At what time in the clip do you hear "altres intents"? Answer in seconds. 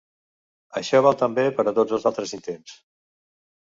2.13-2.77